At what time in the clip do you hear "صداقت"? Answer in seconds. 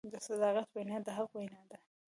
0.27-0.67